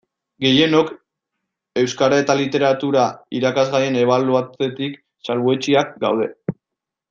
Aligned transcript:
Gehienok 0.43 0.87
Euskara 1.81 2.17
eta 2.23 2.37
Literatura 2.39 3.05
irakasgaian 3.41 4.01
ebaluatzetik 4.07 4.99
salbuetsiak 5.31 5.97
gaude. 6.07 6.33